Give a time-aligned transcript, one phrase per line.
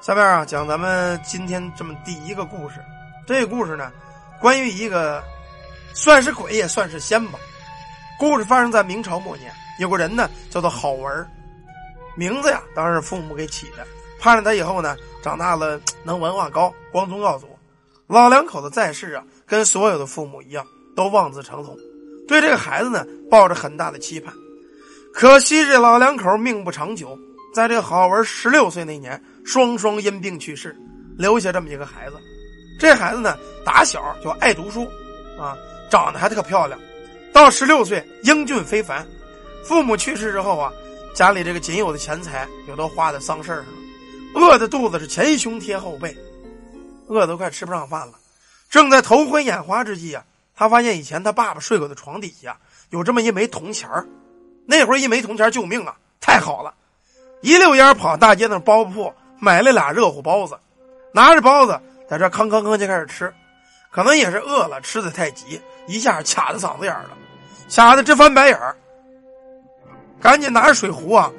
[0.00, 2.76] 下面啊，讲咱们今天这么第一个故事。
[3.26, 3.90] 这个故事呢，
[4.40, 5.22] 关于一个
[5.92, 7.38] 算是鬼也算是仙吧。
[8.16, 11.26] 故事发生在明朝末年，有个人呢叫做郝文，
[12.16, 13.84] 名字呀当然是父母给起的，
[14.20, 17.48] 盼着他以后呢长大了能文化高，光宗耀祖。
[18.06, 21.76] 老两口子在世啊，跟所有的父母一样，都望子成龙，
[22.28, 24.32] 对这个孩子呢抱着很大的期盼。
[25.12, 27.18] 可惜这老两口命不长久，
[27.52, 29.20] 在这郝文十六岁那年。
[29.48, 30.76] 双双因病去世，
[31.16, 32.16] 留下这么一个孩子。
[32.78, 33.34] 这孩子呢，
[33.64, 34.86] 打小就爱读书，
[35.40, 35.56] 啊，
[35.90, 36.78] 长得还特漂亮。
[37.32, 39.06] 到十六岁，英俊非凡。
[39.64, 40.70] 父母去世之后啊，
[41.14, 43.72] 家里这个仅有的钱财也都花在丧事上了，
[44.34, 46.14] 饿的肚子是前胸贴后背，
[47.06, 48.12] 饿得快吃不上饭了。
[48.68, 50.22] 正在头昏眼花之际啊，
[50.54, 52.54] 他发现以前他爸爸睡过的床底下
[52.90, 53.88] 有这么一枚铜钱
[54.66, 56.74] 那会儿一枚铜钱救命啊，太好了！
[57.40, 59.10] 一溜烟跑大街那包铺。
[59.40, 60.58] 买了俩热乎包子，
[61.12, 63.32] 拿着包子在这吭吭吭就开始吃，
[63.90, 67.10] 可能也是饿了，吃的太急，一下卡在嗓子眼了，
[67.70, 68.76] 卡的直翻白眼儿。
[70.20, 71.30] 赶紧拿着水壶啊，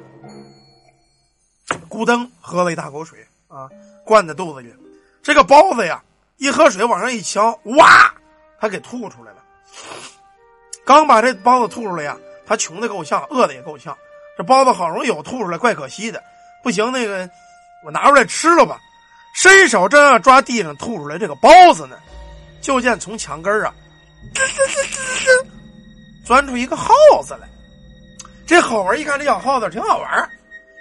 [1.88, 3.68] 咕噔喝了一大口水啊，
[4.04, 4.74] 灌在肚子里。
[5.22, 6.02] 这个包子呀，
[6.38, 8.14] 一喝水往上一敲，哇，
[8.58, 9.44] 他给吐出来了。
[10.84, 13.94] 刚把这包子吐出来呀，他穷的够呛，饿的也够呛。
[14.38, 16.22] 这包子好容易有吐出来，怪可惜的。
[16.62, 17.28] 不行，那个。
[17.84, 18.78] 我拿出来吃了吧，
[19.34, 21.96] 伸手正要抓地上吐出来这个包子呢，
[22.60, 23.72] 就见从墙根啊，
[24.34, 25.46] 吱吱吱吱吱，
[26.24, 27.48] 钻出一个耗子来。
[28.46, 30.28] 这好玩一看这小耗子挺好玩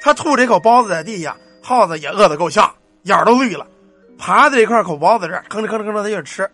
[0.01, 3.67] 他吐这口包子在地下，耗子也饿得够呛，眼都绿了，
[4.17, 6.49] 爬在这块口包子这儿，吭哧吭哧吭哧的就吃。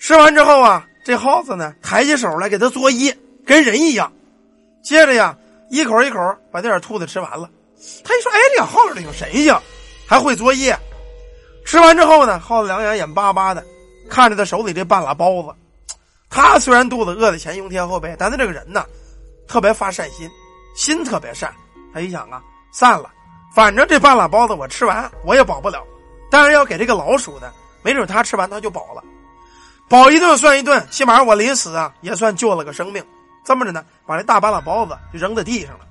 [0.00, 4.12] 吃完之后啊，这耗子呢抬起手来给他作揖，跟人一样。
[4.82, 5.36] 接着呀，
[5.70, 6.18] 一口一口
[6.52, 7.48] 把这点兔子吃完了。
[8.04, 9.56] 他一说：“哎，这耗子挺神性，
[10.06, 10.78] 还会作业。”
[11.64, 13.64] 吃完之后呢，耗子两眼眼巴巴的
[14.08, 15.48] 看着他手里这半拉包子。
[16.28, 18.84] 他虽然肚子饿得前胸贴后背，但他这个人呢，
[19.46, 20.28] 特别发善心，
[20.76, 21.52] 心特别善。
[21.92, 22.42] 他一想啊，
[22.72, 23.10] 散了，
[23.54, 25.82] 反正这半拉包子我吃完我也饱不了，
[26.30, 29.02] 但是要给这个老鼠呢，没准他吃完他就饱了。
[29.88, 33.04] 饱一顿算一顿，起码我临死啊也算救了个生命。
[33.44, 35.86] 这么着呢，把这大半拉包子就扔在地上了。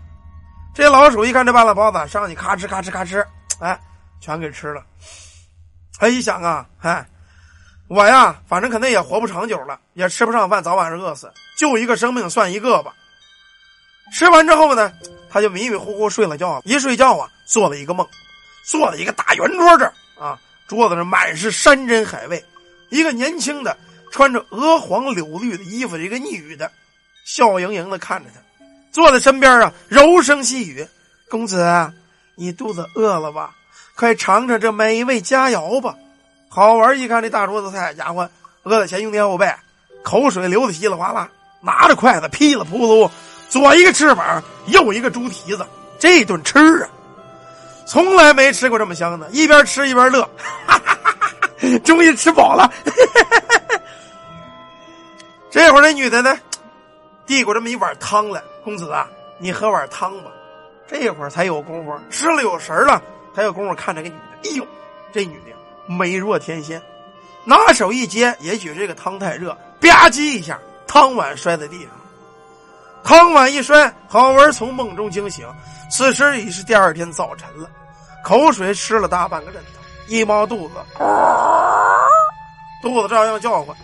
[0.73, 3.23] 这老鼠一看这半拉包子，上去咔哧咔哧咔哧，
[3.59, 3.79] 哎，
[4.19, 4.83] 全给吃了。
[5.99, 7.07] 他一想啊，哎，
[7.87, 11.31] 我呀，反正肯定也活不长久了，也吃不上饭，早晚是饿死。
[11.55, 12.91] 就一个生命算一个吧。
[14.11, 14.91] 吃完之后呢，
[15.29, 16.59] 他就迷迷糊糊睡了觉。
[16.65, 18.07] 一睡觉啊，做了一个梦，
[18.65, 22.43] 坐在一个大圆桌这儿啊，桌子上满是山珍海味。
[22.89, 23.77] 一个年轻的
[24.11, 26.71] 穿着鹅黄柳绿的衣服的一个女的，
[27.25, 28.41] 笑盈盈的看着他。
[28.93, 30.87] 坐在身边啊，柔声细语
[31.27, 31.91] ：“公子，
[32.35, 33.55] 你肚子饿了吧？
[33.95, 35.95] 快尝尝这美味佳肴吧！”
[36.47, 38.29] 好玩一看这大桌子菜，家伙
[38.61, 39.51] 饿得前胸贴后背，
[40.03, 41.27] 口水流的稀里哗啦，
[41.59, 43.09] 拿着筷子噼里扑噜，
[43.49, 45.65] 左一个翅膀，右一个猪蹄子，
[45.97, 46.89] 这顿吃啊，
[47.87, 50.21] 从来没吃过这么香的，一边吃一边乐，
[50.67, 52.71] 哈哈哈哈终于吃饱了。
[55.49, 56.37] 这会儿那女的呢，
[57.25, 58.39] 递过这么一碗汤来。
[58.63, 60.31] 公子啊，你喝碗汤吧。
[60.85, 63.01] 这会儿才有功夫，吃了有神了，
[63.33, 64.49] 才有功夫看这个女的。
[64.49, 64.67] 哎呦，
[65.13, 65.55] 这女的
[65.87, 66.81] 美若天仙，
[67.45, 71.89] 拿手一接，也许这个汤太热，吧唧一下，汤碗摔在地上。
[73.03, 75.47] 汤碗一摔，郝文从梦中惊醒，
[75.89, 77.69] 此时已是第二天早晨了，
[78.23, 80.75] 口水吃了大半个枕头，一摸肚子，
[82.81, 83.75] 肚子照样叫唤。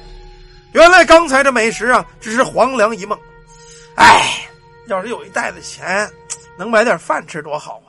[0.74, 3.18] 原来刚才这美食啊，只是黄粱一梦。
[3.96, 4.39] 哎。
[4.90, 6.10] 要是有一袋子钱，
[6.58, 7.88] 能买点饭吃多好啊！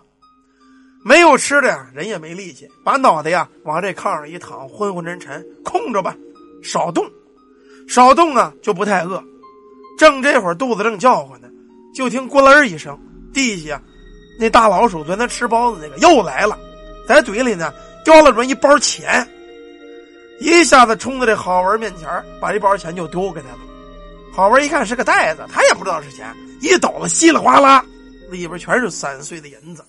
[1.03, 6.15] 没有吃的呀，人也没力气，把脑袋呀往这炕上一躺，昏昏沉沉，空着吧，
[6.63, 7.11] 少动，
[7.89, 9.23] 少动啊，就不太饿。
[9.99, 11.49] 正这会儿肚子正叫唤呢，
[11.95, 12.99] 就听咕噜一声，
[13.33, 13.81] 地下
[14.39, 16.59] 那大老鼠昨天吃包子那个又来了，
[17.09, 17.73] 在嘴里呢
[18.05, 19.27] 叼了这么一包钱，
[20.39, 22.07] 一下子冲到这郝文面前，
[22.39, 23.59] 把这包钱就丢给他了。
[24.35, 26.35] 郝文一看是个袋子，他也不知道是钱。
[26.61, 27.85] 一抖了，稀里哗啦，
[28.31, 29.85] 里边全是三碎的银子。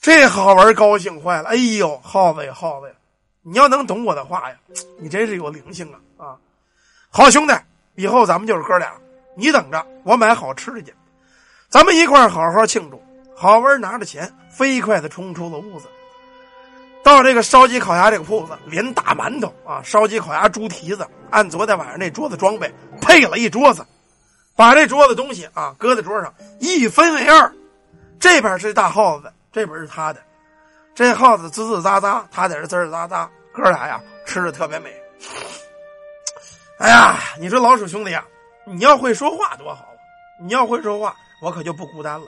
[0.00, 1.48] 这好玩高兴坏了。
[1.48, 2.94] 哎呦，耗子呀，耗子呀，
[3.42, 4.56] 你要能懂我的话呀，
[4.98, 6.36] 你真是有灵性啊啊！
[7.08, 7.54] 好兄弟，
[7.94, 8.92] 以后咱们就是哥俩，
[9.36, 10.92] 你等着，我买好吃的去，
[11.68, 13.02] 咱们一块好好庆祝。
[13.34, 15.86] 好文拿着钱，飞快的冲出了屋子，
[17.02, 23.84] 到这个烧鸡烤鸭这个铺子，连大馒头啊，烧鸡烤鸭猪蹄子，按昨天晚上那桌子装备配了一桌子。
[24.56, 27.52] 把这桌子东西啊搁在桌上，一分为二，
[28.18, 30.22] 这边是大耗子，这边是他的。
[30.94, 34.90] 这耗子吱吱喳喳，他在这吱吱喳喳，哥俩呀吃的特别美。
[36.78, 38.24] 哎呀，你说老鼠兄弟呀，
[38.64, 39.96] 你要会说话多好啊！
[40.40, 42.26] 你要会说话，我可就不孤单了。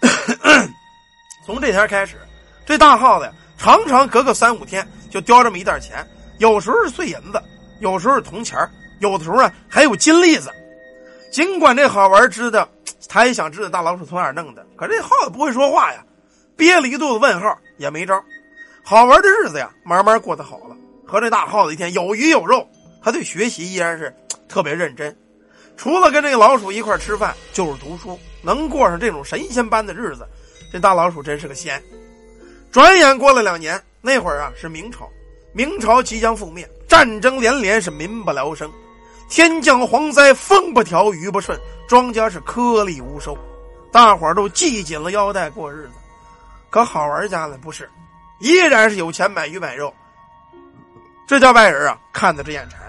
[1.44, 2.16] 从这天开始，
[2.64, 6.06] 这大耗子呀，常常隔个三五天就叼这么一袋钱，
[6.38, 7.42] 有时候是碎银子，
[7.80, 8.58] 有时候是铜钱
[9.00, 10.50] 有的时候啊还有金粒子。
[11.30, 12.68] 尽管这好玩知道，
[13.08, 16.04] 他也想知道大老鼠从哪儿弄的，可这耗子不会说话呀，
[16.56, 18.22] 憋了一肚子问号也没招。
[18.82, 20.76] 好玩的日子呀，慢慢过得好了。
[21.06, 22.66] 和这大耗子一天有鱼有肉，
[23.02, 24.14] 他对学习依然是
[24.48, 25.14] 特别认真。
[25.76, 30.26] 除了跟这个老鼠一块吃饭，就是读书，能过上这种神仙般的日子，
[30.72, 31.82] 这大老鼠真是个仙。
[32.72, 35.08] 转眼过了两年，那会儿啊是明朝，
[35.52, 38.70] 明朝即将覆灭，战争连连，是民不聊生。
[39.28, 43.36] 天降蝗灾，风不调，雨不顺，庄稼是颗粒无收，
[43.92, 45.92] 大伙都系紧了腰带过日子。
[46.70, 47.88] 可好玩家呢，不是，
[48.40, 49.92] 依然是有钱买鱼买肉。
[51.26, 52.80] 这叫外人啊，看得直眼馋。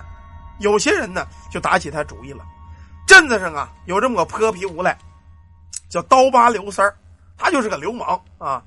[0.60, 2.44] 有些人呢，就打起他主意了。
[3.06, 4.98] 镇子上啊，有这么个泼皮无赖，
[5.90, 6.96] 叫刀疤刘三儿，
[7.38, 8.64] 他就是个流氓啊。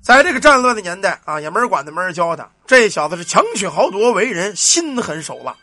[0.00, 2.48] 在这个战乱的年代啊，也没人管他，没人教他。
[2.64, 5.54] 这小子是强取豪夺，为人心狠手辣。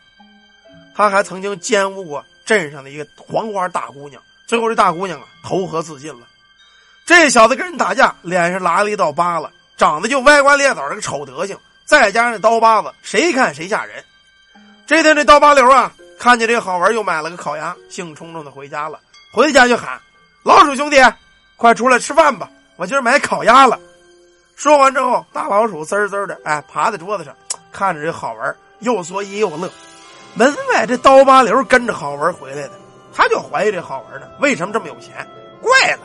[1.00, 6.26] 他还曾经奸污过镇上的一个黄花大姑娘，最后这大姑娘啊投河自尽了。
[7.06, 14.04] 这小子跟人打架，脸上拉了一道疤了，长得就歪瓜裂枣这个丑德行，再加上这刀疤子，谁看谁吓人。
[14.86, 19.00] 这天这刀疤刘啊，看见这好玩，又买了个烤鸭，兴冲冲的回家了。
[19.32, 19.98] 回家就喊
[20.44, 20.96] ：“老鼠兄弟，
[21.56, 23.80] 快出来吃饭吧，我今儿买烤鸭了。”
[24.54, 27.34] 说完之后，大老鼠滋滋的哎爬在桌子上，
[27.72, 29.70] 看着这好玩，又作揖又乐。
[30.34, 32.70] 门外这刀疤刘跟着好玩回来的，
[33.12, 35.26] 他就怀疑这好玩呢，为什么这么有钱？
[35.60, 36.02] 怪了，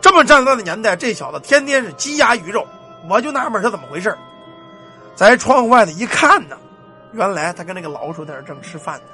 [0.00, 2.66] 这么战乱的年代，这小子天天是鸡鸭鱼肉，
[3.08, 4.16] 我就纳闷他怎么回事
[5.14, 6.56] 在窗户外头一看呢，
[7.12, 9.06] 原来他跟那个老鼠在那正吃饭呢。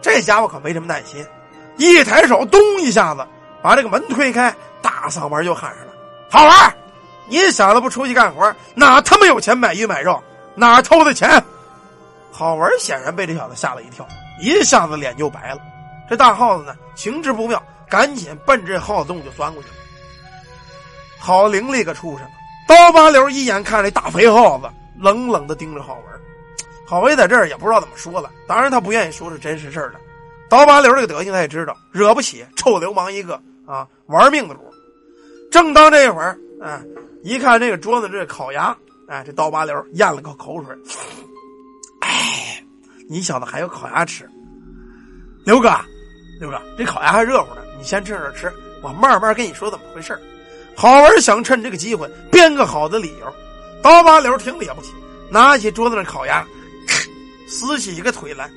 [0.00, 1.26] 这家伙可没什么耐心，
[1.76, 3.26] 一抬手，咚一下子
[3.62, 5.92] 把这个门推开，大嗓门就喊上了
[6.30, 6.76] ：“好玩，
[7.26, 10.22] 你小子不出去干活，哪他妈有钱买鱼买肉？
[10.54, 11.42] 哪偷的钱？”
[12.36, 14.04] 郝文显然被这小子吓了一跳，
[14.40, 15.60] 一下子脸就白了。
[16.10, 19.74] 这大耗子呢，情知不妙，赶紧奔这耗子洞就钻过去了。
[21.16, 22.26] 好伶俐个畜生！
[22.66, 26.02] 刀疤刘一眼看这大肥耗子，冷冷的盯着郝文。
[26.84, 30.00] 郝文在这儿也不知道怎么说了，当然他不愿意说是真实事儿了。
[30.50, 34.60] 刀疤刘这个德行他也知道，惹不起臭流氓一个啊，玩命的主。
[35.52, 36.82] 正当这会儿，哎，
[37.22, 38.76] 一看这个桌子这烤鸭，
[39.06, 40.76] 哎，这刀疤刘咽了口口水。
[43.08, 44.28] 你小子还有烤鸭吃，
[45.44, 45.70] 刘哥，
[46.40, 48.52] 刘哥，这烤鸭还热乎呢，你先趁热吃，
[48.82, 50.18] 我慢慢跟你说怎么回事
[50.76, 53.34] 好玩想趁这个机会编个好的理由。
[53.82, 54.92] 刀疤刘听了也不起，
[55.30, 56.46] 拿起桌子上烤鸭，
[57.46, 58.50] 撕起一个腿来，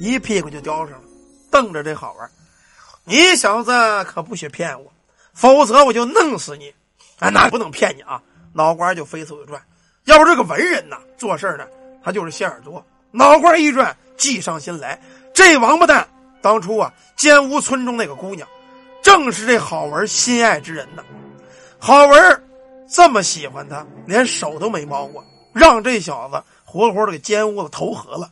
[0.00, 1.04] 一屁股就叼上了，
[1.50, 2.30] 瞪着这好玩
[3.04, 3.72] 你小子
[4.04, 4.90] 可不许骗我，
[5.34, 6.72] 否则我就弄死你！
[7.18, 8.22] 哎，那不能骗你啊！
[8.52, 9.60] 脑瓜就飞速的转。
[10.04, 11.66] 要不这个文人呐，做事呢，
[12.02, 12.84] 他就是心眼多。
[13.12, 15.00] 脑瓜一转，计上心来，
[15.34, 16.08] 这王八蛋
[16.40, 18.48] 当初啊奸污村中那个姑娘，
[19.02, 21.04] 正是这好文心爱之人呢。
[21.78, 22.44] 好文
[22.88, 28.30] 这么喜欢他，连手都没摸过，让这小子活活的给奸污了，投河了。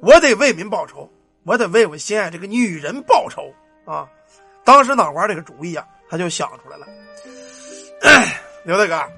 [0.00, 1.10] 我得为民报仇，
[1.44, 3.52] 我得为我心爱这个女人报仇
[3.86, 4.06] 啊！
[4.64, 6.86] 当时脑瓜这个主意啊，他就想出来了。
[8.64, 9.12] 刘大哥，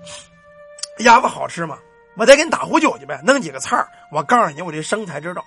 [1.05, 1.79] 鸭子好吃吗？
[2.17, 3.77] 我再给你打壶酒去呗，弄几个菜
[4.13, 5.45] 我告诉你，我这生财之道。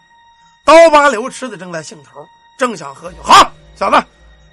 [0.65, 2.25] 刀疤刘吃的正在兴头，
[2.59, 3.17] 正想喝酒。
[3.24, 4.03] 好，小子，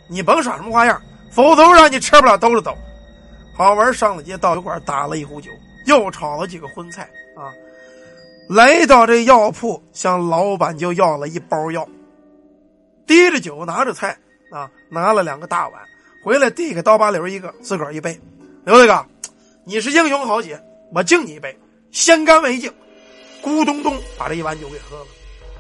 [0.07, 2.77] 你甭耍什么花样，否则让你吃不了兜着走。
[3.53, 5.51] 好玩上了街，到酒馆打了一壶酒，
[5.87, 7.03] 又炒了几个荤菜
[7.37, 7.51] 啊。
[8.49, 11.89] 来到这药铺，向老板就要了一包药。
[13.07, 14.17] 提着酒，拿着菜
[14.53, 15.83] 啊，拿了两个大碗
[16.25, 18.21] 回来，递给刀疤刘一个，自个儿一杯。
[18.65, 19.09] 刘大哥，
[19.65, 20.63] 你是英雄豪杰，
[20.95, 21.59] 我敬你一杯。
[21.95, 22.71] 先干为敬，
[23.41, 25.07] 咕咚咚把这一碗酒给喝了。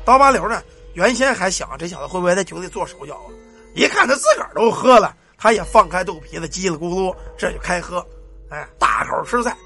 [0.04, 0.60] 刀疤刘呢，
[0.94, 3.30] 原先还想这小子会不会在酒里做手脚啊？
[3.72, 8.04] 一看他自个都喝了，他也放开肚皮子，叽里咕噜这就开喝。
[8.50, 9.56] 哎，大口吃菜。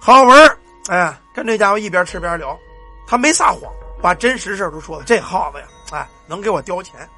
[0.00, 2.58] 好文哎，跟这家伙一边吃边聊，
[3.06, 5.04] 他没撒谎，把真实事都说了。
[5.04, 7.08] 这耗子呀，哎，能给我叼钱。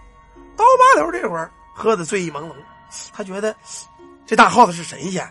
[0.55, 2.53] 刀疤刘这会儿喝的醉意朦胧，
[3.11, 3.57] 他觉得
[4.27, 5.27] 这大耗子是神仙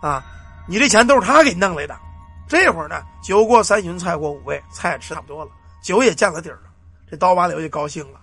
[0.00, 0.24] 啊！
[0.68, 1.96] 你这钱都是他给弄来的。
[2.48, 5.50] 这会儿呢，酒过三巡，菜过五味，菜吃差不多了，
[5.82, 6.70] 酒也见了底儿了。
[7.10, 8.20] 这刀疤刘就高兴了，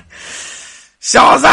[1.00, 1.46] 小子，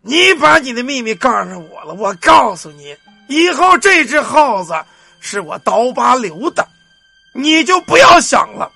[0.00, 1.94] 你把你的秘密告诉我了。
[1.94, 2.96] 我告诉你，
[3.28, 4.74] 以后这只耗子
[5.20, 6.66] 是我刀疤留的，
[7.32, 8.70] 你就不要想了。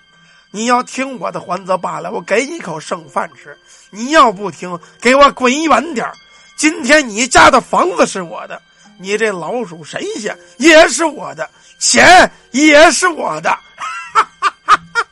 [0.51, 3.59] 你要听我的还则罢了，我给你口剩饭吃。
[3.91, 6.09] 你要不听，给我滚远点
[6.57, 8.63] 今天你家的房子是我的，
[8.99, 11.49] 你这老鼠神仙也是我的，
[11.79, 13.51] 钱也是我的。
[13.51, 14.77] 哈哈哈！
[14.95, 15.07] 哈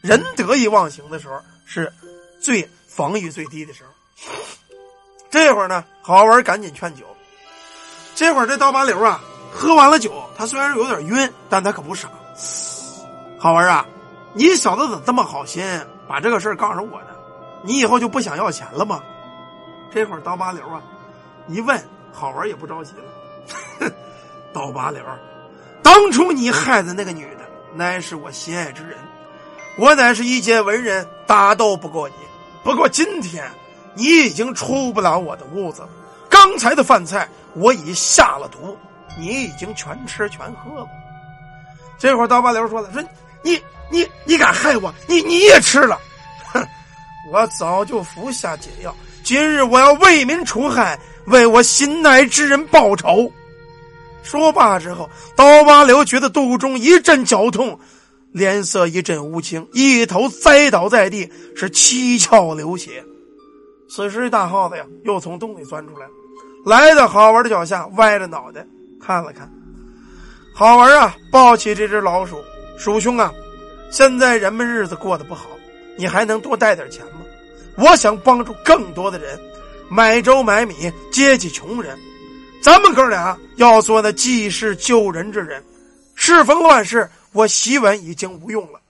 [0.00, 1.92] 人得意忘形的时候，是
[2.40, 3.90] 最防御最低的时候。
[5.30, 7.04] 这会儿呢，好玩赶紧劝酒。
[8.14, 9.20] 这会儿这刀疤刘啊，
[9.52, 12.08] 喝完了酒，他虽然有点晕，但他可不傻。
[13.38, 13.86] 好玩啊，
[14.32, 15.64] 你小子怎么这么好心，
[16.08, 17.08] 把这个事儿告诉我呢？
[17.62, 19.02] 你以后就不想要钱了吗？
[19.92, 20.82] 这会儿刀疤刘啊，
[21.48, 23.90] 一问好玩也不着急了。
[24.52, 25.02] 刀疤刘，
[25.82, 28.96] 当初你害的那个女的，乃是我心爱之人。
[29.76, 32.14] 我乃是一介文人，打斗不过你。
[32.64, 33.48] 不过今天，
[33.94, 35.82] 你已经出不了我的屋子。
[36.28, 38.76] 刚才的饭菜我已下了毒，
[39.16, 40.86] 你已经全吃全喝了。
[41.98, 43.02] 这会儿刀疤刘说了：“说
[43.42, 44.92] 你你你敢害我？
[45.06, 45.98] 你你也吃了？
[46.52, 46.66] 哼！
[47.32, 50.98] 我早就服下解药，今日我要为民除害，
[51.28, 53.32] 为我心爱之人报仇。”
[54.22, 57.78] 说罢之后，刀疤刘觉得肚中一阵绞痛。
[58.30, 63.02] 脸色一阵乌青，一头栽倒在地，是七窍流血。
[63.88, 66.06] 此时，大耗子呀又从洞里钻出来，
[66.66, 68.64] 来到好玩的脚下，歪着脑袋
[69.00, 69.50] 看了看。
[70.54, 72.36] 好玩啊，抱起这只老鼠，
[72.76, 73.32] 鼠兄啊，
[73.90, 75.46] 现在人们日子过得不好，
[75.96, 77.22] 你还能多带点钱吗？
[77.78, 79.40] 我想帮助更多的人，
[79.90, 81.98] 买粥买米，接济穷人。
[82.60, 85.64] 咱们哥俩要做那济世救人之人，
[86.14, 87.08] 适逢乱世。
[87.32, 88.80] 我习文已经无用了，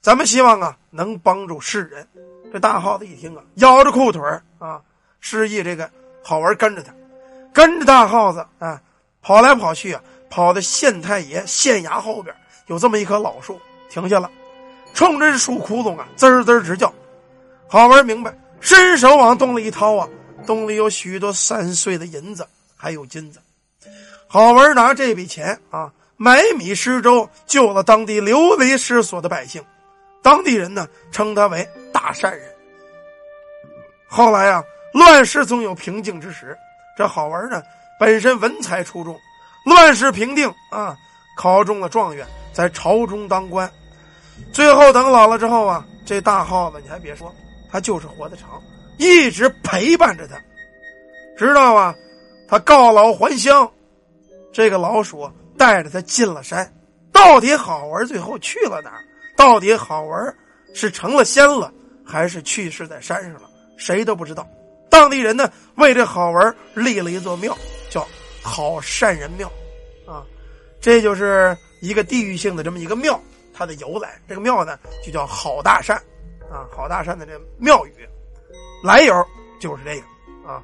[0.00, 2.06] 咱们希望啊能帮助世人。
[2.52, 4.20] 这大耗子一听啊，咬着裤腿
[4.58, 4.80] 啊，
[5.20, 5.88] 示意这个
[6.22, 6.92] 好玩跟着他，
[7.52, 8.80] 跟着大耗子啊
[9.20, 12.34] 跑来跑去啊，跑到县太爷县衙后边
[12.66, 14.30] 有这么一棵老树，停下了，
[14.94, 16.92] 冲着这树窟窿啊滋滋直叫。
[17.68, 20.08] 好玩明白，伸手往洞里一掏啊，
[20.46, 23.38] 洞里有许多三岁的银子，还有金子。
[24.26, 25.92] 好文拿这笔钱啊。
[26.18, 29.60] 买米施粥，救了当地流离失所的百姓，
[30.22, 32.48] 当地人呢称他为大善人。
[34.06, 36.56] 后来啊，乱世总有平静之时，
[36.96, 37.60] 这好玩呢，
[37.98, 39.18] 本身文才出众，
[39.64, 40.96] 乱世平定啊，
[41.36, 43.68] 考中了状元，在朝中当官。
[44.52, 47.34] 最后等老了之后啊，这大耗子你还别说，
[47.72, 48.62] 他就是活得长，
[48.98, 50.36] 一直陪伴着他，
[51.36, 51.94] 直到啊？
[52.46, 53.68] 他告老还乡，
[54.52, 55.28] 这个老鼠。
[55.54, 56.74] 带着他进了山，
[57.12, 59.04] 到底好玩最后去了哪儿？
[59.36, 60.36] 到底好玩
[60.74, 61.72] 是成了仙了，
[62.04, 63.42] 还是去世在山上了？
[63.76, 64.44] 谁都不知道。
[64.90, 67.56] 当地人呢，为这好玩立了一座庙，
[67.90, 68.04] 叫
[68.42, 69.46] 好善人庙，
[70.04, 70.24] 啊，
[70.80, 73.20] 这就是一个地域性的这么一个庙，
[73.54, 74.20] 它的由来。
[74.26, 76.02] 这个庙呢，就叫好大善，
[76.52, 78.08] 啊，好大山的这庙宇，
[78.84, 79.26] 来由
[79.58, 80.06] 就是这个
[80.46, 80.62] 啊，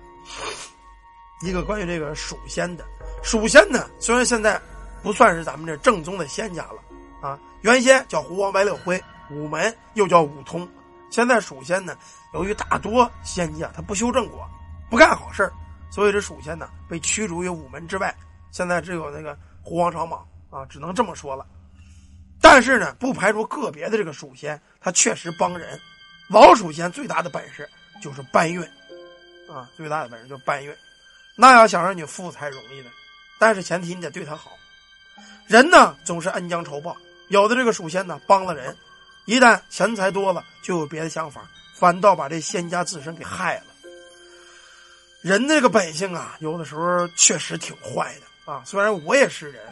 [1.42, 2.85] 一个关于这个蜀仙的
[3.23, 4.61] 蜀仙呢，虽然现在。
[5.00, 6.83] 不算是咱们这正宗的仙家了，
[7.23, 10.68] 啊，原先叫胡王白六辉，午门又叫五通。
[11.09, 11.97] 现在蜀仙呢，
[12.35, 14.45] 由于大多仙家他不修正果，
[14.90, 15.50] 不干好事
[15.88, 18.12] 所以这蜀仙呢被驱逐于午门之外。
[18.50, 20.18] 现在只有那个胡王长蟒
[20.50, 21.47] 啊，只能这么说了。
[22.40, 25.78] 但是呢，不排除个别的这个蜀仙，他确实帮人。
[26.28, 27.68] 老蜀仙最大的本事
[28.02, 28.62] 就是搬运，
[29.49, 30.75] 啊，最大的本事就是搬运。
[31.35, 32.90] 那要想让你富才容易呢，
[33.38, 34.52] 但是前提你得对他好。
[35.47, 36.97] 人呢总是恩将仇报，
[37.28, 38.76] 有的这个属仙呢帮了人，
[39.25, 43.64] 一旦钱财多了，就有别的想法，反倒把这仙家自身给害了。
[45.23, 48.62] 人这个本性啊，有的时候确实挺坏的啊。
[48.66, 49.62] 虽然我也是人，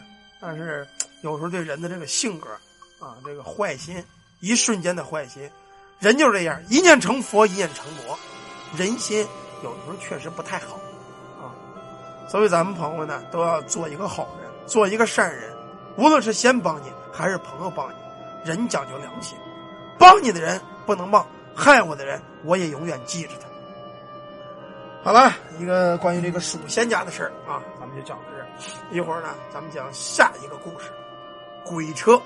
[0.40, 0.86] 但是
[1.22, 2.50] 有时候对人的这个性格
[2.98, 4.04] 啊，这个坏心，
[4.40, 5.50] 一瞬间的坏心，
[5.98, 8.18] 人就是这样，一念成佛，一念成魔，
[8.76, 9.26] 人心
[9.62, 10.76] 有时候确实不太好
[11.40, 11.52] 啊。
[12.28, 15.54] 所以咱们朋友呢，都要做一个好人，做一个善人。
[15.96, 17.94] 无论是先帮你还是朋友帮你，
[18.44, 19.36] 人讲究良心，
[19.98, 23.45] 帮你的人不能忘，害我的人我也永远记着他。
[25.06, 28.96] 好了，一个关于这个蜀仙家的事儿啊，咱们就讲到这。
[28.96, 30.90] 一会儿呢，咱们讲下一个故事，
[31.64, 32.20] 鬼车。